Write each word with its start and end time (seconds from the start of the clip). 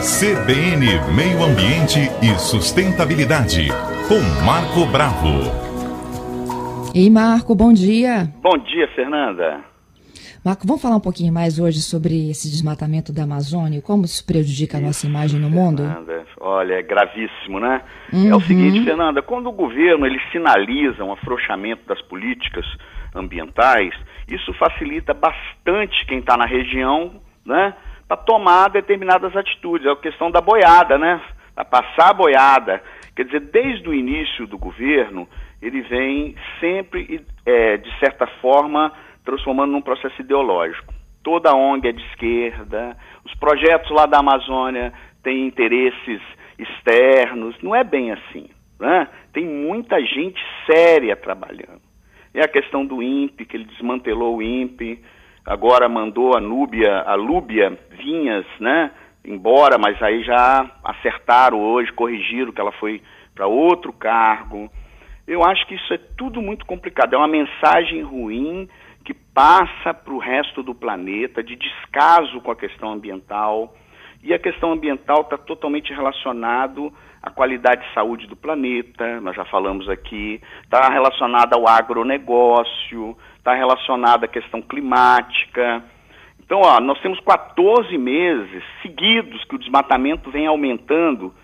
CBN 0.00 0.86
Meio 1.14 1.44
Ambiente 1.44 2.00
e 2.22 2.38
Sustentabilidade, 2.38 3.68
com 4.08 4.18
Marco 4.46 4.90
Bravo. 4.90 5.44
Ei, 6.94 7.10
Marco, 7.10 7.54
bom 7.54 7.70
dia. 7.70 8.32
Bom 8.40 8.56
dia, 8.56 8.88
Fernanda. 8.96 9.60
Marco, 10.42 10.66
vamos 10.66 10.80
falar 10.80 10.96
um 10.96 11.00
pouquinho 11.00 11.30
mais 11.30 11.58
hoje 11.58 11.82
sobre 11.82 12.30
esse 12.30 12.48
desmatamento 12.48 13.12
da 13.12 13.24
Amazônia, 13.24 13.82
como 13.82 14.06
isso 14.06 14.26
prejudica 14.26 14.78
a 14.78 14.80
nossa 14.80 15.06
imagem 15.06 15.38
no 15.38 15.50
mundo? 15.50 15.82
Fernanda, 15.82 16.24
olha, 16.40 16.74
é 16.76 16.82
gravíssimo, 16.82 17.60
né? 17.60 17.82
Uhum. 18.10 18.30
É 18.30 18.34
o 18.34 18.40
seguinte, 18.40 18.82
Fernanda, 18.82 19.20
quando 19.20 19.50
o 19.50 19.52
governo 19.52 20.06
ele 20.06 20.18
sinaliza 20.32 21.04
um 21.04 21.12
afrouxamento 21.12 21.82
das 21.86 22.00
políticas 22.00 22.64
ambientais, 23.14 23.92
isso 24.26 24.50
facilita 24.54 25.12
bastante 25.12 26.06
quem 26.06 26.20
está 26.20 26.38
na 26.38 26.46
região, 26.46 27.20
né? 27.44 27.74
Para 28.10 28.16
tomar 28.16 28.70
determinadas 28.70 29.36
atitudes. 29.36 29.86
É 29.86 29.90
a 29.92 29.94
questão 29.94 30.32
da 30.32 30.40
boiada, 30.40 30.98
né? 30.98 31.22
Para 31.54 31.64
passar 31.64 32.10
a 32.10 32.12
boiada. 32.12 32.82
Quer 33.14 33.24
dizer, 33.24 33.38
desde 33.52 33.88
o 33.88 33.94
início 33.94 34.48
do 34.48 34.58
governo, 34.58 35.28
ele 35.62 35.80
vem 35.82 36.34
sempre, 36.58 37.24
é, 37.46 37.76
de 37.76 37.98
certa 38.00 38.26
forma, 38.42 38.92
transformando 39.24 39.70
num 39.70 39.80
processo 39.80 40.20
ideológico. 40.20 40.92
Toda 41.22 41.50
a 41.50 41.54
ONG 41.54 41.86
é 41.86 41.92
de 41.92 42.04
esquerda, 42.06 42.96
os 43.24 43.32
projetos 43.36 43.88
lá 43.92 44.06
da 44.06 44.18
Amazônia 44.18 44.92
têm 45.22 45.46
interesses 45.46 46.20
externos, 46.58 47.54
não 47.62 47.76
é 47.76 47.84
bem 47.84 48.10
assim. 48.10 48.50
Né? 48.80 49.06
Tem 49.32 49.46
muita 49.46 50.00
gente 50.00 50.40
séria 50.66 51.14
trabalhando. 51.14 51.80
É 52.34 52.42
a 52.42 52.48
questão 52.48 52.84
do 52.84 53.00
INPE, 53.00 53.44
que 53.44 53.56
ele 53.56 53.66
desmantelou 53.66 54.38
o 54.38 54.42
INPE, 54.42 55.00
agora 55.44 55.88
mandou 55.88 56.36
a 56.36 56.40
Núbia, 56.40 57.00
a 57.00 57.14
Lúbia 57.14 57.78
Vinhas, 57.90 58.46
né, 58.58 58.90
embora, 59.24 59.78
mas 59.78 60.00
aí 60.02 60.22
já 60.22 60.70
acertaram 60.84 61.60
hoje, 61.60 61.92
corrigiram 61.92 62.52
que 62.52 62.60
ela 62.60 62.72
foi 62.72 63.02
para 63.34 63.46
outro 63.46 63.92
cargo. 63.92 64.70
Eu 65.26 65.44
acho 65.44 65.66
que 65.66 65.74
isso 65.74 65.94
é 65.94 65.98
tudo 66.16 66.42
muito 66.42 66.66
complicado, 66.66 67.14
é 67.14 67.18
uma 67.18 67.28
mensagem 67.28 68.02
ruim 68.02 68.68
que 69.04 69.14
passa 69.14 69.94
para 69.94 70.12
o 70.12 70.18
resto 70.18 70.62
do 70.62 70.74
planeta 70.74 71.42
de 71.42 71.56
descaso 71.56 72.40
com 72.40 72.50
a 72.50 72.56
questão 72.56 72.92
ambiental. 72.92 73.74
E 74.22 74.34
a 74.34 74.38
questão 74.38 74.72
ambiental 74.72 75.22
está 75.22 75.38
totalmente 75.38 75.94
relacionado 75.94 76.92
à 77.22 77.30
qualidade 77.30 77.86
de 77.86 77.94
saúde 77.94 78.26
do 78.26 78.36
planeta, 78.36 79.20
nós 79.20 79.34
já 79.34 79.44
falamos 79.46 79.88
aqui, 79.88 80.40
está 80.62 80.88
relacionada 80.90 81.56
ao 81.56 81.66
agronegócio, 81.66 83.16
está 83.40 83.54
relacionada 83.54 84.26
à 84.26 84.28
questão 84.28 84.60
climática. 84.60 85.82
Então, 86.38 86.60
ó, 86.60 86.80
nós 86.80 87.00
temos 87.00 87.18
14 87.20 87.96
meses 87.96 88.62
seguidos 88.82 89.42
que 89.44 89.56
o 89.56 89.58
desmatamento 89.58 90.30
vem 90.30 90.46
aumentando, 90.46 91.34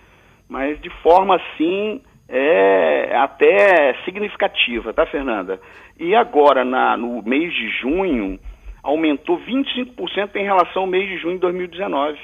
mas 0.49 0.81
de 0.81 0.91
forma 1.03 1.37
assim 1.37 2.01
é 2.29 3.17
até 3.17 3.95
significativa, 4.05 4.93
tá, 4.93 5.07
Fernanda? 5.07 5.61
E 5.99 6.15
agora, 6.15 6.65
na, 6.65 6.97
no 6.97 7.23
mês 7.23 7.53
de 7.55 7.69
junho, 7.81 8.39
aumentou 8.83 9.39
25% 9.39 10.37
em 10.37 10.45
relação 10.45 10.83
ao 10.83 10.89
mês 10.89 11.09
de 11.09 11.19
junho 11.19 11.35
de 11.35 11.41
2019. 11.41 12.19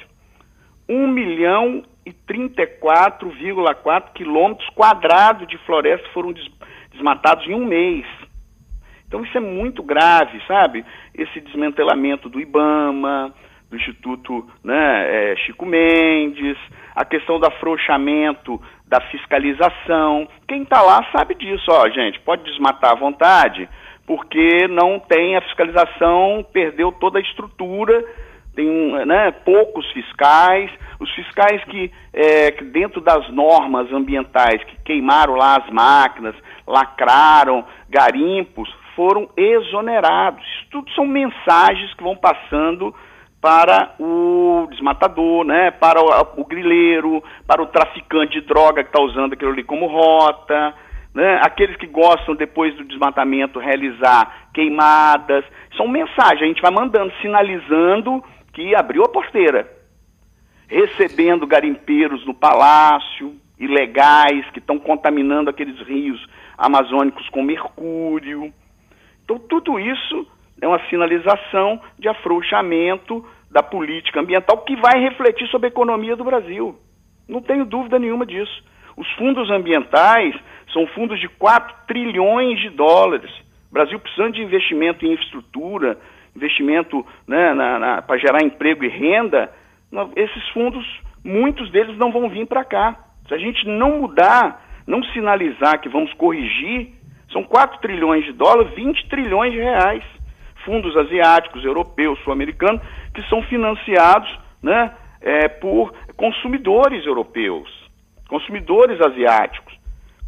1 0.89 1.07
milhão 1.07 1.84
e 2.05 2.12
34,4 2.12 4.12
quilômetros 4.12 4.69
quadrados 4.70 5.47
de 5.47 5.57
floresta 5.59 6.07
foram 6.12 6.33
des 6.33 6.51
desmatados 6.92 7.47
em 7.47 7.55
um 7.55 7.64
mês. 7.64 8.05
Então 9.12 9.22
isso 9.22 9.36
é 9.36 9.41
muito 9.42 9.82
grave, 9.82 10.41
sabe? 10.48 10.82
Esse 11.14 11.38
desmantelamento 11.42 12.30
do 12.30 12.41
IBAMA, 12.41 13.34
do 13.68 13.77
Instituto 13.77 14.48
né, 14.64 15.32
é, 15.32 15.36
Chico 15.36 15.66
Mendes, 15.66 16.56
a 16.96 17.05
questão 17.05 17.38
do 17.38 17.44
afrouxamento 17.44 18.58
da 18.88 19.02
fiscalização. 19.10 20.27
Quem 20.48 20.62
está 20.62 20.80
lá 20.80 21.06
sabe 21.14 21.34
disso, 21.34 21.66
ó, 21.68 21.90
gente, 21.90 22.20
pode 22.20 22.42
desmatar 22.44 22.92
à 22.92 22.94
vontade, 22.94 23.68
porque 24.06 24.67
não 24.68 24.98
tem 24.98 25.36
a 25.36 25.42
fiscalização, 25.42 26.42
perdeu 26.51 26.90
toda 26.90 27.18
a 27.18 27.22
estrutura, 27.22 28.02
tem 28.55 28.67
né, 29.05 29.30
poucos 29.45 29.90
fiscais, 29.92 30.70
os 30.98 31.11
fiscais 31.14 31.62
que, 31.64 31.92
é, 32.14 32.51
que 32.51 32.64
dentro 32.64 33.02
das 33.02 33.30
normas 33.30 33.92
ambientais 33.92 34.64
que 34.64 34.77
queimaram 34.83 35.34
lá 35.34 35.58
as 35.58 35.70
máquinas, 35.70 36.34
lacraram 36.67 37.62
garimpos, 37.90 38.74
foram 38.95 39.29
exonerados. 39.36 40.45
Isso 40.45 40.67
tudo 40.70 40.91
são 40.92 41.07
mensagens 41.07 41.92
que 41.95 42.03
vão 42.03 42.17
passando 42.17 42.95
para 43.41 43.95
o 43.98 44.69
desmatador, 44.70 45.45
né, 45.45 45.73
para 45.73 46.01
o, 46.01 46.41
o 46.41 46.45
grileiro, 46.45 47.23
para 47.45 47.61
o 47.61 47.67
traficante 47.67 48.41
de 48.41 48.47
droga 48.47 48.85
que 48.85 48.91
está 48.91 49.02
usando 49.02 49.33
aquilo 49.33 49.51
ali 49.51 49.64
como 49.64 49.86
rota, 49.86 50.73
né, 51.13 51.41
aqueles 51.42 51.77
que 51.77 51.86
gostam 51.86 52.36
depois 52.36 52.75
do 52.77 52.85
desmatamento 52.85 53.58
realizar 53.58 54.48
queimadas. 54.55 55.45
São 55.77 55.89
mensagens, 55.89 56.42
a 56.42 56.47
gente 56.47 56.63
vai 56.63 56.70
mandando, 56.70 57.13
sinalizando 57.20 58.23
que 58.52 58.77
abriu 58.77 59.02
a 59.02 59.08
porteira, 59.08 59.69
recebendo 60.69 61.45
garimpeiros 61.45 62.25
no 62.25 62.35
palácio, 62.35 63.35
ilegais, 63.58 64.48
que 64.51 64.61
estão 64.61 64.79
contaminando 64.79 65.51
aqueles 65.51 65.79
rios 65.81 66.25
amazônicos 66.57 67.29
com 67.31 67.42
mercúrio. 67.42 68.52
Então, 69.24 69.38
tudo 69.38 69.78
isso 69.78 70.27
é 70.60 70.66
uma 70.66 70.80
sinalização 70.88 71.80
de 71.98 72.08
afrouxamento 72.08 73.24
da 73.50 73.62
política 73.62 74.20
ambiental 74.20 74.58
que 74.58 74.77
vai 74.77 75.00
refletir 75.00 75.46
sobre 75.48 75.66
a 75.66 75.70
economia 75.70 76.16
do 76.16 76.24
Brasil. 76.24 76.77
Não 77.28 77.42
tenho 77.42 77.64
dúvida 77.64 77.98
nenhuma 77.98 78.24
disso. 78.24 78.64
Os 78.96 79.10
fundos 79.12 79.50
ambientais 79.50 80.34
são 80.72 80.86
fundos 80.88 81.20
de 81.20 81.28
4 81.28 81.86
trilhões 81.86 82.60
de 82.60 82.70
dólares. 82.70 83.30
O 83.70 83.74
Brasil 83.74 83.98
precisando 83.98 84.34
de 84.34 84.42
investimento 84.42 85.05
em 85.05 85.12
infraestrutura, 85.12 85.98
investimento 86.36 87.04
né, 87.27 87.54
para 88.06 88.18
gerar 88.18 88.42
emprego 88.42 88.84
e 88.84 88.89
renda, 88.89 89.52
esses 90.16 90.48
fundos, 90.50 90.84
muitos 91.24 91.70
deles 91.70 91.96
não 91.98 92.10
vão 92.10 92.28
vir 92.28 92.46
para 92.46 92.64
cá. 92.64 92.96
Se 93.28 93.34
a 93.34 93.39
gente 93.39 93.66
não 93.66 94.00
mudar, 94.00 94.62
não 94.86 95.02
sinalizar 95.04 95.80
que 95.80 95.89
vamos 95.89 96.12
corrigir, 96.14 96.94
são 97.33 97.43
4 97.43 97.81
trilhões 97.81 98.25
de 98.25 98.33
dólares, 98.33 98.75
20 98.75 99.09
trilhões 99.09 99.53
de 99.53 99.59
reais. 99.59 100.05
Fundos 100.65 100.97
asiáticos, 100.97 101.65
europeus, 101.65 102.19
sul-americanos, 102.20 102.81
que 103.13 103.23
são 103.29 103.43
financiados 103.43 104.31
né, 104.63 104.95
é, 105.20 105.48
por 105.48 105.93
consumidores 106.17 107.05
europeus, 107.05 107.69
consumidores 108.29 109.01
asiáticos. 109.01 109.75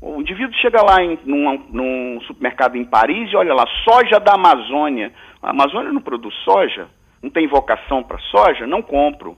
O 0.00 0.20
indivíduo 0.20 0.54
chega 0.56 0.82
lá 0.82 1.02
em, 1.02 1.16
num, 1.24 1.66
num, 1.70 2.20
supermercado 2.22 2.76
em 2.76 2.84
Paris 2.84 3.30
e 3.30 3.36
olha 3.36 3.54
lá, 3.54 3.64
soja 3.88 4.18
da 4.18 4.34
Amazônia. 4.34 5.12
A 5.40 5.50
Amazônia 5.50 5.92
não 5.92 6.02
produz 6.02 6.34
soja, 6.42 6.88
não 7.22 7.30
tem 7.30 7.46
vocação 7.46 8.02
para 8.02 8.18
soja, 8.18 8.66
não 8.66 8.82
compro. 8.82 9.36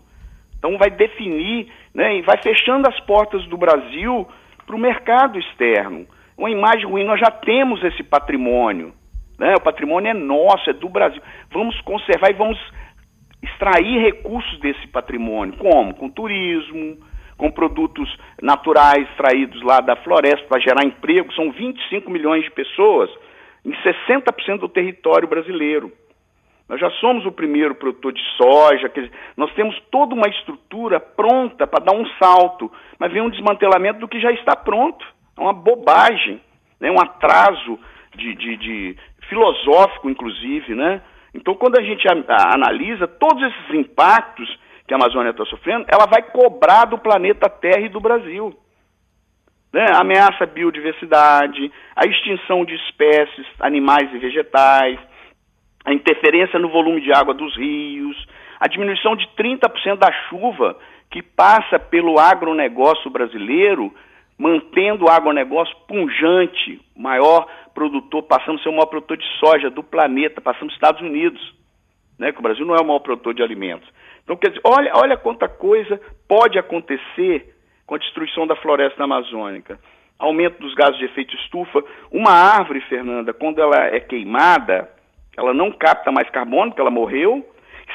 Então 0.59 0.78
vai 0.78 0.91
definir 0.91 1.71
né, 1.94 2.16
e 2.16 2.22
vai 2.22 2.38
fechando 2.43 2.88
as 2.88 2.98
portas 3.00 3.44
do 3.47 3.56
Brasil 3.59 4.27
para 4.66 4.75
o 4.75 4.78
mercado 4.78 5.38
externo 5.38 6.06
uma 6.36 6.50
imagem 6.50 6.86
ruim. 6.86 7.04
Nós 7.04 7.20
já 7.20 7.30
temos 7.30 7.82
esse 7.84 8.02
patrimônio. 8.02 8.92
Né? 9.38 9.54
O 9.54 9.60
patrimônio 9.60 10.10
é 10.10 10.14
nosso, 10.14 10.70
é 10.70 10.72
do 10.72 10.88
Brasil. 10.88 11.22
Vamos 11.50 11.80
conservar 11.82 12.30
e 12.30 12.34
vamos 12.34 12.58
extrair 13.42 14.00
recursos 14.00 14.58
desse 14.60 14.86
patrimônio. 14.88 15.56
Como? 15.56 15.94
Com 15.94 16.08
turismo, 16.08 16.98
com 17.36 17.50
produtos 17.50 18.08
naturais 18.41 19.08
extraídos 19.10 19.62
lá 19.62 19.80
da 19.80 19.97
floresta 19.97 20.47
para 20.48 20.60
gerar 20.60 20.84
emprego. 20.84 21.32
São 21.34 21.50
25 21.52 22.10
milhões 22.10 22.44
de 22.44 22.50
pessoas 22.50 23.10
em 23.64 23.72
60% 23.72 24.58
do 24.60 24.68
território 24.68 25.28
brasileiro. 25.28 25.92
Nós 26.68 26.80
já 26.80 26.91
somos 26.92 27.24
o 27.24 27.30
primeiro 27.30 27.76
produtor 27.76 28.12
de 28.12 28.22
soja, 28.36 28.88
dizer, 28.88 29.12
nós 29.36 29.53
temos 29.54 29.78
toda 29.91 30.14
uma 30.14 30.28
estrutura 30.28 30.98
pronta 30.98 31.65
para 31.65 31.84
dar 31.84 31.94
um 31.94 32.04
salto, 32.21 32.71
mas 32.98 33.12
vem 33.12 33.22
um 33.22 33.30
desmantelamento 33.30 34.00
do 34.00 34.09
que 34.09 34.21
já 34.21 34.33
está 34.33 34.56
pronto. 34.56 35.06
É 35.36 35.41
uma 35.41 35.53
bobagem, 35.53 36.41
né? 36.80 36.91
um 36.91 37.00
atraso 37.00 37.78
de, 38.15 38.34
de, 38.34 38.56
de 38.56 38.97
filosófico, 39.28 40.09
inclusive, 40.09 40.74
né? 40.74 41.03
Então, 41.34 41.54
quando 41.54 41.78
a 41.78 41.83
gente 41.83 42.06
a, 42.09 42.12
a, 42.12 42.54
analisa 42.54 43.06
todos 43.06 43.42
esses 43.42 43.74
impactos 43.74 44.59
que 44.86 44.94
a 44.94 44.97
Amazônia 44.97 45.30
está 45.30 45.44
sofrendo, 45.44 45.84
ela 45.88 46.06
vai 46.06 46.22
cobrar 46.22 46.86
do 46.86 46.97
planeta 46.97 47.48
Terra 47.48 47.80
e 47.80 47.88
do 47.88 48.00
Brasil. 48.00 48.56
Né? 49.72 49.84
Ameaça 49.94 50.44
à 50.44 50.47
biodiversidade, 50.47 51.71
a 51.94 52.06
extinção 52.06 52.65
de 52.65 52.74
espécies 52.74 53.47
animais 53.60 54.10
e 54.15 54.18
vegetais, 54.18 54.98
a 55.84 55.92
interferência 55.92 56.59
no 56.59 56.71
volume 56.71 57.00
de 57.00 57.12
água 57.12 57.34
dos 57.34 57.54
rios, 57.56 58.16
a 58.59 58.68
diminuição 58.68 59.15
de 59.15 59.27
30% 59.36 59.98
da 59.98 60.10
chuva 60.28 60.78
que 61.10 61.22
passa 61.22 61.78
pelo 61.78 62.18
agronegócio 62.18 63.10
brasileiro 63.10 63.94
mantendo 64.38 65.06
o 65.06 65.10
agronegócio 65.10 65.74
punjante, 65.88 66.80
maior 66.94 67.47
produtor, 67.74 68.22
passando 68.24 68.59
a 68.59 68.62
ser 68.62 68.68
o 68.68 68.72
maior 68.72 68.86
produtor 68.86 69.16
de 69.16 69.27
soja 69.38 69.71
do 69.71 69.83
planeta, 69.83 70.41
passando 70.41 70.68
os 70.68 70.74
Estados 70.74 71.00
Unidos, 71.00 71.41
né, 72.18 72.33
que 72.33 72.38
o 72.38 72.42
Brasil 72.42 72.65
não 72.65 72.74
é 72.74 72.80
o 72.80 72.86
maior 72.86 73.00
produtor 73.00 73.34
de 73.34 73.42
alimentos. 73.42 73.88
Então, 74.24 74.36
quer 74.36 74.48
dizer, 74.48 74.60
olha, 74.65 74.92
olha 74.94 75.16
quanta 75.16 75.48
coisa 75.48 76.00
pode 76.28 76.59
acontecer 76.59 77.54
com 77.86 77.94
a 77.94 77.98
destruição 77.98 78.47
da 78.47 78.56
floresta 78.56 79.04
amazônica? 79.04 79.78
Aumento 80.18 80.59
dos 80.60 80.74
gases 80.74 80.98
de 80.98 81.04
efeito 81.04 81.36
estufa. 81.36 81.84
Uma 82.10 82.30
árvore, 82.30 82.80
Fernanda, 82.88 83.33
quando 83.33 83.60
ela 83.60 83.77
é 83.86 84.00
queimada, 84.00 84.91
ela 85.36 85.53
não 85.53 85.71
capta 85.71 86.10
mais 86.10 86.28
carbono, 86.30 86.71
porque 86.71 86.80
ela 86.80 86.91
morreu. 86.91 87.47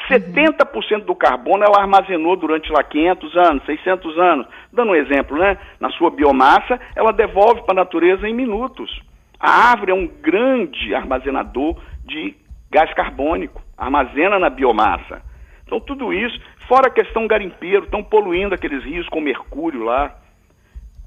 70% 0.10 1.06
do 1.06 1.16
carbono 1.16 1.64
ela 1.64 1.82
armazenou 1.82 2.36
durante 2.36 2.72
lá 2.72 2.84
500 2.84 3.38
anos, 3.38 3.66
600 3.66 4.18
anos. 4.18 4.48
Dando 4.72 4.92
um 4.92 4.96
exemplo, 4.96 5.38
né? 5.38 5.58
Na 5.80 5.90
sua 5.92 6.10
biomassa, 6.10 6.80
ela 6.96 7.12
devolve 7.12 7.62
para 7.64 7.74
a 7.74 7.84
natureza 7.84 8.28
em 8.28 8.34
minutos. 8.34 9.02
A 9.40 9.72
árvore 9.72 9.92
é 9.92 9.96
um 9.96 10.08
grande 10.08 10.94
armazenador 10.94 11.78
de 12.06 12.36
gás 12.70 12.94
carbônico, 12.94 13.62
armazena 13.78 14.40
na 14.40 14.50
biomassa. 14.50 15.22
Então, 15.66 15.80
tudo 15.80 16.14
isso, 16.14 16.40
fora 16.68 16.88
a 16.88 16.92
questão 16.92 17.28
garimpeiro, 17.28 17.86
estão 17.86 18.04
poluindo 18.04 18.54
aqueles 18.54 18.84
rios 18.84 19.08
com 19.10 19.20
mercúrio 19.20 19.84
lá, 19.84 20.16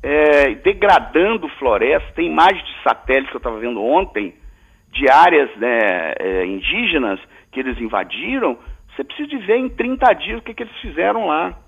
é, 0.02 0.54
degradando 0.56 1.48
floresta. 1.58 2.12
Tem 2.14 2.26
imagens 2.26 2.64
de 2.64 2.82
satélites 2.82 3.30
que 3.30 3.36
eu 3.36 3.38
estava 3.38 3.58
vendo 3.58 3.82
ontem, 3.82 4.34
de 4.90 5.10
áreas 5.10 5.50
né, 5.56 6.14
é, 6.18 6.46
indígenas 6.46 7.20
que 7.50 7.60
eles 7.60 7.78
invadiram. 7.80 8.58
Você 8.94 9.04
precisa 9.04 9.28
de 9.28 9.38
ver 9.38 9.56
em 9.56 9.68
30 9.68 10.12
dias 10.14 10.38
o 10.38 10.42
que, 10.42 10.54
que 10.54 10.62
eles 10.62 10.76
fizeram 10.80 11.26
lá. 11.26 11.58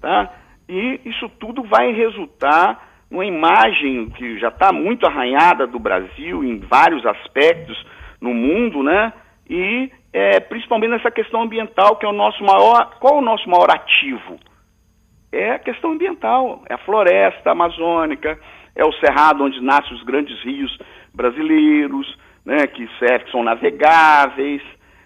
Tá? 0.00 0.32
E 0.68 1.00
isso 1.04 1.28
tudo 1.40 1.62
vai 1.62 1.92
resultar 1.92 2.94
numa 3.10 3.24
imagem 3.24 4.10
que 4.10 4.38
já 4.38 4.48
está 4.48 4.72
muito 4.72 5.06
arranhada 5.06 5.66
do 5.66 5.78
Brasil 5.78 6.42
em 6.42 6.58
vários 6.58 7.04
aspectos 7.06 7.76
no 8.20 8.32
mundo, 8.32 8.82
né? 8.82 9.12
E 9.48 9.90
é, 10.12 10.40
principalmente 10.40 10.90
nessa 10.90 11.10
questão 11.10 11.42
ambiental, 11.42 11.96
que 11.96 12.06
é 12.06 12.08
o 12.08 12.12
nosso 12.12 12.42
maior. 12.42 12.98
Qual 12.98 13.16
é 13.16 13.18
o 13.18 13.24
nosso 13.24 13.48
maior 13.48 13.70
ativo? 13.70 14.38
É 15.30 15.50
a 15.50 15.58
questão 15.58 15.92
ambiental, 15.92 16.62
é 16.68 16.74
a 16.74 16.78
floresta 16.78 17.50
amazônica, 17.50 18.38
é 18.74 18.84
o 18.84 18.92
cerrado 18.94 19.44
onde 19.44 19.60
nascem 19.60 19.92
os 19.92 20.02
grandes 20.04 20.40
rios 20.42 20.76
brasileiros, 21.12 22.16
né, 22.44 22.66
que, 22.66 22.88
serve, 22.98 23.24
que 23.24 23.30
são 23.32 23.42
navegáveis, 23.42 24.62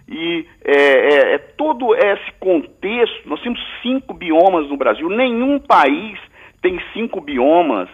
e 0.08 0.46
é, 0.64 0.72
é, 0.72 1.34
é, 1.34 1.38
todo 1.38 1.94
esse 1.94 2.32
contexto. 2.40 3.28
Nós 3.28 3.40
temos 3.42 3.60
cinco 3.82 4.14
biomas 4.14 4.68
no 4.68 4.76
Brasil, 4.76 5.08
nenhum 5.10 5.58
país 5.58 6.18
tem 6.62 6.80
cinco 6.94 7.20
biomas 7.20 7.88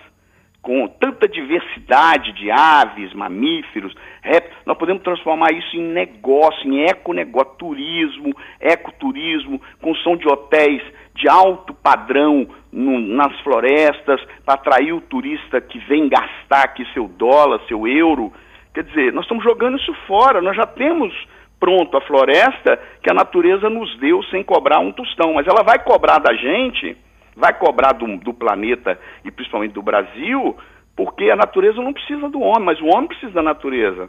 com 0.62 0.88
tanta 0.88 1.28
diversidade 1.28 2.32
de 2.32 2.50
aves, 2.50 3.12
mamíferos, 3.12 3.94
répteis, 4.22 4.56
nós 4.64 4.78
podemos 4.78 5.02
transformar 5.02 5.52
isso 5.52 5.76
em 5.76 5.82
negócio, 5.82 6.66
em 6.66 6.84
econegócio, 6.84 7.52
turismo, 7.58 8.34
ecoturismo, 8.58 9.60
construção 9.82 10.16
de 10.16 10.26
hotéis 10.26 10.82
de 11.14 11.28
alto 11.28 11.74
padrão 11.74 12.48
no, 12.72 12.98
nas 12.98 13.38
florestas, 13.40 14.20
para 14.42 14.54
atrair 14.54 14.94
o 14.94 15.02
turista 15.02 15.60
que 15.60 15.78
vem 15.80 16.08
gastar 16.08 16.64
aqui 16.64 16.82
seu 16.94 17.08
dólar, 17.08 17.60
seu 17.68 17.86
euro. 17.86 18.32
Quer 18.72 18.84
dizer, 18.84 19.12
nós 19.12 19.24
estamos 19.24 19.44
jogando 19.44 19.76
isso 19.76 19.92
fora, 20.06 20.40
nós 20.40 20.56
já 20.56 20.66
temos 20.66 21.14
pronto 21.58 21.96
a 21.96 22.00
floresta 22.00 22.78
que 23.02 23.10
a 23.10 23.14
natureza 23.14 23.70
nos 23.70 23.98
deu 23.98 24.22
sem 24.24 24.42
cobrar 24.42 24.80
um 24.80 24.92
tostão, 24.92 25.34
mas 25.34 25.46
ela 25.46 25.62
vai 25.62 25.78
cobrar 25.78 26.18
da 26.18 26.34
gente 26.34 26.96
vai 27.36 27.52
cobrar 27.52 27.92
do, 27.92 28.16
do 28.18 28.32
planeta 28.32 28.98
e 29.24 29.30
principalmente 29.30 29.72
do 29.72 29.82
Brasil, 29.82 30.56
porque 30.96 31.30
a 31.30 31.36
natureza 31.36 31.80
não 31.80 31.92
precisa 31.92 32.28
do 32.28 32.40
homem, 32.40 32.64
mas 32.64 32.80
o 32.80 32.86
homem 32.86 33.08
precisa 33.08 33.32
da 33.32 33.42
natureza. 33.42 34.08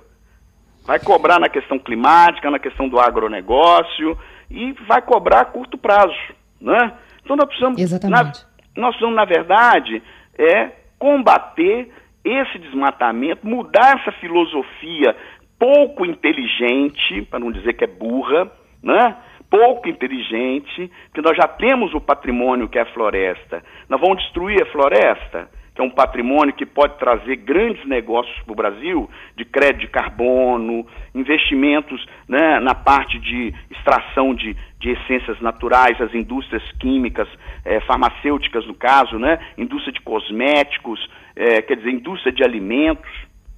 Vai 0.85 0.99
cobrar 0.99 1.39
na 1.39 1.49
questão 1.49 1.79
climática, 1.79 2.51
na 2.51 2.59
questão 2.59 2.87
do 2.87 2.99
agronegócio 2.99 4.17
e 4.49 4.73
vai 4.87 5.01
cobrar 5.01 5.41
a 5.41 5.45
curto 5.45 5.77
prazo, 5.77 6.15
né? 6.61 6.93
Então 7.23 7.35
nós 7.35 7.47
precisamos, 7.47 7.81
Exatamente. 7.81 8.45
Na, 8.75 8.81
nós 8.83 8.89
precisamos, 8.91 9.15
na 9.15 9.25
verdade, 9.25 10.03
é 10.37 10.69
combater 10.99 11.91
esse 12.23 12.59
desmatamento, 12.59 13.47
mudar 13.47 13.99
essa 13.99 14.11
filosofia 14.19 15.15
pouco 15.59 16.05
inteligente, 16.05 17.21
para 17.29 17.39
não 17.39 17.51
dizer 17.51 17.73
que 17.73 17.83
é 17.83 17.87
burra, 17.87 18.51
né? 18.83 19.17
pouco 19.49 19.87
inteligente, 19.87 20.91
que 21.13 21.21
nós 21.21 21.37
já 21.37 21.47
temos 21.47 21.93
o 21.93 22.01
patrimônio 22.01 22.67
que 22.67 22.77
é 22.77 22.81
a 22.81 22.93
floresta. 22.93 23.63
Nós 23.87 24.01
vamos 24.01 24.21
destruir 24.23 24.61
a 24.61 24.65
floresta, 24.65 25.49
que 25.73 25.81
é 25.81 25.83
um 25.83 25.89
patrimônio 25.89 26.53
que 26.53 26.65
pode 26.65 26.97
trazer 26.97 27.35
grandes 27.37 27.85
negócios 27.85 28.37
para 28.43 28.51
o 28.51 28.55
Brasil, 28.55 29.09
de 29.35 29.45
crédito 29.45 29.81
de 29.81 29.87
carbono, 29.87 30.85
investimentos 31.13 32.05
né, 32.27 32.59
na 32.59 32.73
parte 32.73 33.19
de 33.19 33.53
extração 33.69 34.33
de, 34.33 34.55
de 34.79 34.89
essências 34.91 35.39
naturais, 35.41 35.99
as 36.01 36.13
indústrias 36.13 36.63
químicas, 36.79 37.27
eh, 37.65 37.79
farmacêuticas 37.81 38.65
no 38.65 38.73
caso, 38.73 39.19
né, 39.19 39.37
indústria 39.57 39.93
de 39.93 40.01
cosméticos, 40.01 40.99
eh, 41.35 41.61
quer 41.61 41.75
dizer, 41.75 41.91
indústria 41.91 42.31
de 42.31 42.43
alimentos 42.43 43.11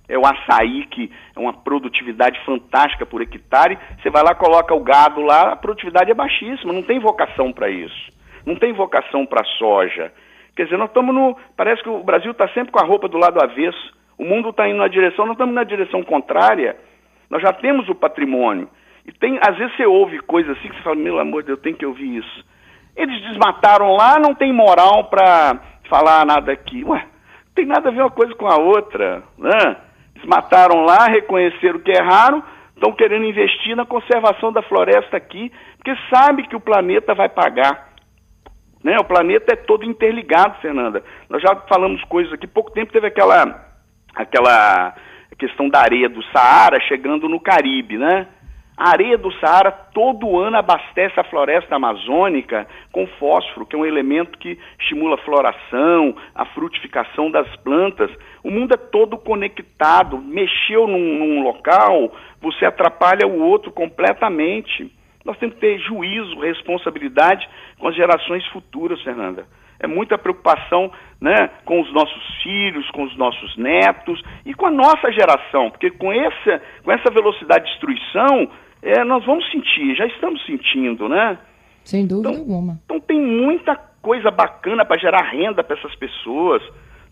é 0.09 0.17
o 0.17 0.25
açaí, 0.25 0.85
que 0.85 1.11
é 1.35 1.39
uma 1.39 1.53
produtividade 1.53 2.39
fantástica 2.45 3.05
por 3.05 3.21
hectare. 3.21 3.77
Você 4.01 4.09
vai 4.09 4.23
lá, 4.23 4.33
coloca 4.33 4.73
o 4.73 4.83
gado 4.83 5.21
lá, 5.21 5.53
a 5.53 5.55
produtividade 5.55 6.09
é 6.09 6.13
baixíssima, 6.13 6.71
não 6.71 6.83
tem 6.83 6.99
vocação 6.99 7.51
para 7.51 7.69
isso. 7.69 8.11
Não 8.45 8.55
tem 8.55 8.71
vocação 8.71 9.25
para 9.25 9.43
soja. 9.57 10.13
Quer 10.55 10.63
dizer, 10.63 10.77
nós 10.77 10.87
estamos 10.87 11.13
no. 11.13 11.37
Parece 11.55 11.83
que 11.83 11.89
o 11.89 12.03
Brasil 12.03 12.31
está 12.31 12.47
sempre 12.49 12.71
com 12.71 12.79
a 12.79 12.85
roupa 12.87 13.07
do 13.07 13.17
lado 13.17 13.41
avesso. 13.43 13.95
O 14.17 14.23
mundo 14.23 14.49
está 14.49 14.67
indo 14.67 14.77
na 14.77 14.87
direção, 14.87 15.25
nós 15.25 15.35
estamos 15.35 15.53
na 15.53 15.63
direção 15.63 16.01
contrária. 16.01 16.77
Nós 17.29 17.41
já 17.41 17.51
temos 17.51 17.87
o 17.89 17.95
patrimônio. 17.95 18.69
E 19.05 19.11
tem, 19.11 19.37
às 19.41 19.55
vezes 19.57 19.75
você 19.75 19.85
ouve 19.85 20.19
coisas 20.19 20.57
assim 20.57 20.69
que 20.69 20.75
você 20.75 20.81
fala, 20.81 20.95
meu 20.95 21.19
amor 21.19 21.41
de 21.41 21.47
Deus, 21.47 21.59
eu 21.59 21.63
tenho 21.63 21.75
que 21.75 21.85
ouvir 21.85 22.17
isso. 22.17 22.45
Eles 22.95 23.21
desmataram 23.23 23.93
lá, 23.93 24.17
não 24.19 24.33
tem 24.33 24.51
moral 24.51 25.05
para 25.05 25.59
falar 25.89 26.25
nada 26.25 26.51
aqui. 26.51 26.83
Ué, 26.83 26.99
não 26.99 27.53
tem 27.53 27.65
nada 27.65 27.89
a 27.89 27.91
ver 27.91 28.01
uma 28.01 28.11
coisa 28.11 28.33
com 28.33 28.47
a 28.47 28.57
outra, 28.57 29.23
né? 29.37 29.77
Desmataram 30.17 30.83
lá, 30.83 31.07
reconheceram 31.07 31.79
que 31.79 31.91
erraram, 31.91 32.43
estão 32.75 32.91
querendo 32.91 33.25
investir 33.25 33.75
na 33.75 33.85
conservação 33.85 34.51
da 34.51 34.61
floresta 34.61 35.17
aqui, 35.17 35.51
porque 35.77 35.95
sabe 36.13 36.47
que 36.47 36.55
o 36.55 36.59
planeta 36.59 37.13
vai 37.13 37.29
pagar. 37.29 37.89
Né? 38.83 38.97
O 38.99 39.05
planeta 39.05 39.53
é 39.53 39.55
todo 39.55 39.85
interligado, 39.85 40.59
Fernanda. 40.61 41.03
Nós 41.29 41.41
já 41.41 41.55
falamos 41.67 42.03
coisas 42.05 42.33
aqui, 42.33 42.47
pouco 42.47 42.71
tempo 42.71 42.91
teve 42.91 43.07
aquela, 43.07 43.65
aquela 44.15 44.95
questão 45.37 45.69
da 45.69 45.79
areia 45.79 46.09
do 46.09 46.23
Saara 46.31 46.79
chegando 46.81 47.29
no 47.29 47.39
Caribe, 47.39 47.97
né? 47.97 48.27
A 48.77 48.91
areia 48.91 49.17
do 49.17 49.31
Saara 49.39 49.71
todo 49.71 50.39
ano 50.39 50.55
abastece 50.55 51.19
a 51.19 51.23
floresta 51.23 51.75
amazônica 51.75 52.67
com 52.91 53.07
fósforo, 53.19 53.65
que 53.65 53.75
é 53.75 53.79
um 53.79 53.85
elemento 53.85 54.37
que 54.37 54.55
estimula 54.79 55.15
a 55.15 55.23
floração, 55.23 56.15
a 56.35 56.45
frutificação 56.45 57.31
das 57.31 57.47
plantas. 57.57 58.11
O 58.43 58.51
mundo 58.51 58.75
é 58.75 58.77
todo 58.77 59.17
conectado. 59.17 60.19
Mexeu 60.19 60.85
num, 60.87 61.17
num 61.17 61.41
local, 61.41 62.13
você 62.39 62.65
atrapalha 62.65 63.25
o 63.25 63.41
outro 63.41 63.71
completamente. 63.71 64.93
Nós 65.25 65.39
temos 65.39 65.55
que 65.55 65.61
ter 65.61 65.79
juízo, 65.79 66.39
responsabilidade 66.39 67.49
com 67.79 67.87
as 67.87 67.95
gerações 67.95 68.45
futuras, 68.49 69.01
Fernanda. 69.01 69.47
É 69.79 69.87
muita 69.87 70.19
preocupação 70.19 70.91
né, 71.19 71.49
com 71.65 71.81
os 71.81 71.91
nossos 71.91 72.43
filhos, 72.43 72.87
com 72.91 73.03
os 73.03 73.17
nossos 73.17 73.57
netos 73.57 74.21
e 74.45 74.53
com 74.53 74.67
a 74.67 74.71
nossa 74.71 75.11
geração, 75.11 75.71
porque 75.71 75.89
com 75.89 76.11
essa, 76.11 76.61
com 76.83 76.91
essa 76.91 77.11
velocidade 77.11 77.65
de 77.65 77.71
destruição, 77.71 78.49
é, 78.87 79.03
nós 79.03 79.25
vamos 79.25 79.49
sentir, 79.51 79.95
já 79.95 80.05
estamos 80.05 80.43
sentindo, 80.45 81.09
né? 81.09 81.37
Sem 81.83 82.07
dúvida 82.07 82.29
então, 82.29 82.41
alguma. 82.41 82.79
Então 82.85 82.99
tem 83.01 83.19
muita 83.19 83.75
coisa 84.01 84.31
bacana 84.31 84.85
para 84.85 84.99
gerar 84.99 85.23
renda 85.23 85.63
para 85.63 85.77
essas 85.77 85.93
pessoas. 85.95 86.63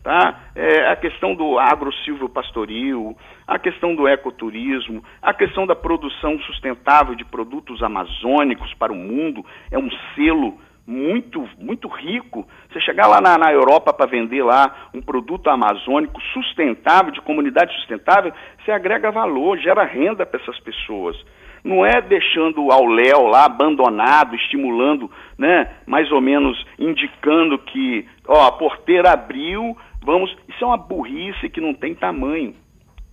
Tá? 0.02 0.40
É, 0.56 0.88
a 0.88 0.96
questão 0.96 1.34
do 1.34 1.58
agro 1.58 1.90
pastoril, 2.34 3.18
a 3.48 3.58
questão 3.58 3.96
do 3.96 4.08
ecoturismo, 4.08 5.04
a 5.22 5.34
questão 5.34 5.66
da 5.66 5.76
produção 5.76 6.40
sustentável 6.42 7.16
de 7.16 7.26
produtos 7.26 7.82
amazônicos 7.82 8.72
para 8.76 8.94
o 8.94 8.96
mundo, 8.96 9.44
é 9.72 9.80
um 9.80 9.90
selo 10.14 10.60
muito, 10.86 11.50
muito 11.58 11.88
rico. 11.88 12.48
Você 12.72 12.80
chegar 12.82 13.08
lá 13.08 13.20
na, 13.20 13.38
na 13.38 13.52
Europa 13.52 13.92
para 13.92 14.06
vender 14.06 14.44
lá 14.44 14.90
um 14.94 15.02
produto 15.02 15.50
amazônico 15.50 16.22
sustentável, 16.34 17.12
de 17.12 17.22
comunidade 17.22 17.74
sustentável, 17.78 18.32
você 18.64 18.72
agrega 18.72 19.12
valor, 19.12 19.58
gera 19.58 19.84
renda 19.84 20.26
para 20.26 20.40
essas 20.40 20.60
pessoas 20.60 21.18
não 21.66 21.84
é 21.84 22.00
deixando 22.00 22.72
ao 22.72 22.86
léu 22.86 23.24
lá 23.24 23.46
abandonado, 23.46 24.36
estimulando, 24.36 25.10
né, 25.36 25.68
mais 25.88 26.12
ou 26.12 26.22
menos 26.22 26.64
indicando 26.78 27.58
que, 27.58 28.08
ó, 28.28 28.46
a 28.46 28.52
porteira 28.52 29.12
abriu, 29.12 29.76
vamos, 30.04 30.30
isso 30.48 30.64
é 30.64 30.68
uma 30.68 30.78
burrice 30.78 31.50
que 31.50 31.60
não 31.60 31.74
tem 31.74 31.96
tamanho, 31.96 32.54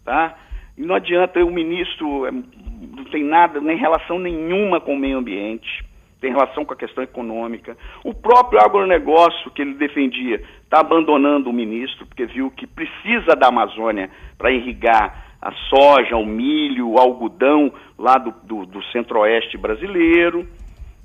tá? 0.04 0.37
E 0.76 0.82
não 0.82 0.94
adianta 0.94 1.42
o 1.42 1.50
ministro 1.50 2.26
é, 2.26 2.30
não 2.30 3.04
tem 3.11 3.25
nada, 3.25 3.59
nem 3.59 3.76
relação 3.76 4.18
nenhuma 4.18 4.80
com 4.80 4.92
o 4.92 4.99
meio 4.99 5.16
ambiente, 5.16 5.82
tem 6.21 6.30
relação 6.30 6.64
com 6.64 6.75
a 6.75 6.76
questão 6.76 7.02
econômica. 7.02 7.76
O 8.04 8.12
próprio 8.12 8.61
agronegócio 8.61 9.50
que 9.50 9.62
ele 9.62 9.75
defendia 9.75 10.42
está 10.62 10.80
abandonando 10.80 11.49
o 11.49 11.54
ministro, 11.54 12.06
porque 12.06 12.26
viu 12.26 12.50
que 12.50 12.66
precisa 12.66 13.35
da 13.35 13.49
Amazônia 13.49 14.11
para 14.37 14.52
irrigar 14.52 15.32
a 15.42 15.52
soja, 15.68 16.16
o 16.16 16.25
milho, 16.25 16.88
o 16.88 16.99
algodão 16.99 17.72
lá 17.99 18.14
do, 18.14 18.32
do, 18.44 18.64
do 18.64 18.82
centro-oeste 18.84 19.58
brasileiro. 19.58 20.49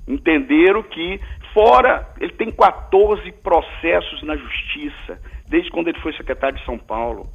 Entenderam 0.06 0.82
que 0.82 1.20
Fora, 1.52 2.06
ele 2.20 2.32
tem 2.32 2.50
14 2.52 3.32
processos 3.42 4.22
na 4.22 4.36
justiça, 4.36 5.20
desde 5.48 5.70
quando 5.70 5.88
ele 5.88 5.98
foi 6.00 6.12
secretário 6.12 6.58
de 6.58 6.64
São 6.64 6.78
Paulo. 6.78 7.26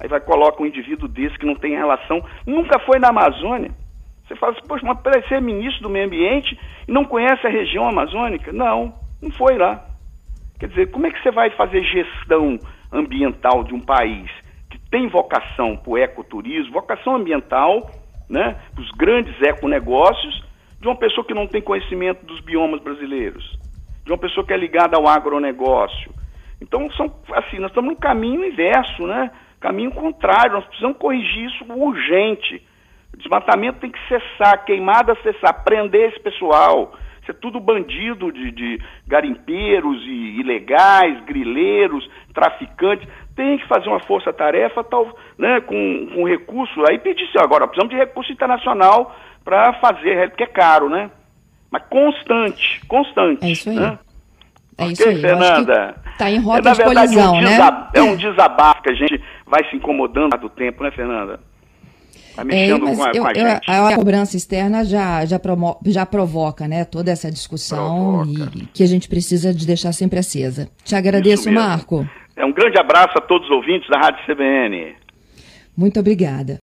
Aí 0.00 0.08
vai 0.08 0.20
coloca 0.20 0.62
um 0.62 0.66
indivíduo 0.66 1.08
desse 1.08 1.38
que 1.38 1.46
não 1.46 1.54
tem 1.54 1.76
relação, 1.76 2.24
nunca 2.46 2.78
foi 2.80 2.98
na 2.98 3.08
Amazônia. 3.08 3.70
Você 4.26 4.36
fala 4.36 4.52
assim, 4.52 4.66
poxa, 4.66 4.86
mas 4.86 4.98
para 5.00 5.22
ser 5.28 5.42
ministro 5.42 5.82
do 5.82 5.90
meio 5.90 6.06
ambiente 6.06 6.58
e 6.86 6.92
não 6.92 7.04
conhece 7.04 7.46
a 7.46 7.50
região 7.50 7.86
amazônica? 7.86 8.52
Não, 8.52 8.94
não 9.20 9.30
foi 9.32 9.58
lá. 9.58 9.84
Quer 10.58 10.68
dizer, 10.68 10.90
como 10.90 11.06
é 11.06 11.10
que 11.10 11.20
você 11.22 11.30
vai 11.30 11.50
fazer 11.50 11.82
gestão 11.82 12.58
ambiental 12.90 13.64
de 13.64 13.74
um 13.74 13.80
país 13.80 14.30
tem 14.92 15.08
vocação 15.08 15.74
para 15.74 15.90
o 15.90 15.96
ecoturismo, 15.96 16.74
vocação 16.74 17.16
ambiental, 17.16 17.90
né, 18.28 18.60
os 18.78 18.90
grandes 18.90 19.34
econegócios, 19.42 20.44
de 20.78 20.86
uma 20.86 20.96
pessoa 20.96 21.26
que 21.26 21.32
não 21.32 21.46
tem 21.46 21.62
conhecimento 21.62 22.26
dos 22.26 22.40
biomas 22.40 22.82
brasileiros, 22.82 23.58
de 24.04 24.12
uma 24.12 24.18
pessoa 24.18 24.46
que 24.46 24.52
é 24.52 24.56
ligada 24.56 24.98
ao 24.98 25.08
agronegócio. 25.08 26.12
Então, 26.60 26.90
são, 26.92 27.06
assim, 27.32 27.58
nós 27.58 27.70
estamos 27.70 27.90
no 27.90 27.96
caminho 27.96 28.44
inverso, 28.44 29.06
né? 29.06 29.30
Caminho 29.60 29.92
contrário, 29.92 30.52
nós 30.52 30.66
precisamos 30.66 30.98
corrigir 30.98 31.46
isso 31.46 31.64
urgente. 31.72 32.62
Desmatamento 33.16 33.80
tem 33.80 33.90
que 33.90 34.08
cessar, 34.08 34.64
queimada 34.64 35.16
cessar, 35.22 35.64
prender 35.64 36.10
esse 36.10 36.20
pessoal. 36.20 36.92
Isso 37.22 37.30
é 37.30 37.34
tudo 37.34 37.60
bandido 37.60 38.32
de, 38.32 38.50
de 38.50 38.80
garimpeiros 39.06 40.02
e 40.02 40.40
ilegais, 40.40 41.24
grileiros, 41.24 42.08
traficantes. 42.34 43.08
Tem 43.34 43.58
que 43.58 43.66
fazer 43.66 43.88
uma 43.88 44.00
força-tarefa 44.00 44.84
tal, 44.84 45.16
né, 45.38 45.60
com, 45.62 46.08
com 46.14 46.26
recurso. 46.26 46.84
Aí 46.88 46.98
pedir 46.98 47.28
agora, 47.38 47.66
precisamos 47.66 47.94
de 47.94 47.98
recurso 47.98 48.30
internacional 48.30 49.16
para 49.44 49.72
fazer, 49.74 50.28
porque 50.30 50.44
é 50.44 50.46
caro, 50.46 50.88
né? 50.88 51.10
Mas 51.70 51.82
constante, 51.88 52.80
constante. 52.86 53.44
É 53.44 53.48
isso 53.50 53.70
aí. 53.70 53.76
Né? 53.76 53.98
É 54.78 54.86
isso 54.86 55.08
aí. 55.08 55.20
Fernanda. 55.20 55.96
Tá 56.18 56.30
em 56.30 56.38
rota 56.38 56.68
é, 56.68 56.72
de 56.72 56.78
verdade, 56.78 57.14
colisão, 57.14 57.34
um 57.34 57.40
né? 57.40 57.88
É 57.94 58.02
um 58.02 58.16
desabafo 58.16 58.82
que 58.82 58.90
a 58.90 58.94
gente 58.94 59.22
vai 59.46 59.64
se 59.70 59.76
incomodando 59.76 60.36
do 60.36 60.50
tempo, 60.50 60.82
né, 60.82 60.90
Fernanda? 60.90 61.40
Tá 62.34 62.44
mexendo 62.44 62.88
é, 62.88 62.94
com, 62.96 63.02
a, 63.02 63.10
eu, 63.12 63.22
com 63.22 63.28
a, 63.28 63.34
gente. 63.34 63.68
Eu, 63.68 63.86
a 63.86 63.94
cobrança 63.94 64.36
externa 64.36 64.84
já, 64.84 65.24
já, 65.26 65.38
promo, 65.38 65.78
já 65.86 66.06
provoca 66.06 66.66
né, 66.66 66.84
toda 66.84 67.10
essa 67.10 67.30
discussão 67.30 68.24
e 68.26 68.66
que 68.72 68.82
a 68.82 68.86
gente 68.86 69.08
precisa 69.08 69.52
de 69.52 69.66
deixar 69.66 69.92
sempre 69.92 70.18
acesa. 70.18 70.68
Te 70.84 70.94
agradeço, 70.94 71.50
Marco. 71.50 72.08
É 72.36 72.44
um 72.44 72.52
grande 72.52 72.78
abraço 72.78 73.16
a 73.16 73.20
todos 73.20 73.46
os 73.48 73.56
ouvintes 73.56 73.88
da 73.88 73.98
Rádio 73.98 74.24
CBN. 74.26 74.94
Muito 75.76 76.00
obrigada. 76.00 76.50